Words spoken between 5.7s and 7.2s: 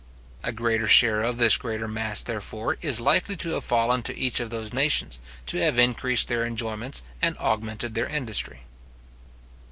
increased their enjoyments,